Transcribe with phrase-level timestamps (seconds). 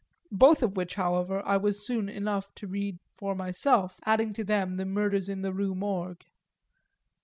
[0.33, 4.77] both of which, however, I was soon enough to read for myself, adding to them
[4.77, 6.25] The Murders in the Rue Morgue.